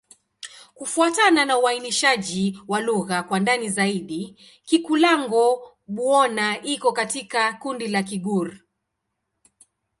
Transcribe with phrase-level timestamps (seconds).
[0.75, 4.35] Kufuatana na uainishaji wa lugha kwa ndani zaidi,
[4.65, 8.57] Kikulango-Bouna iko katika kundi la Kigur.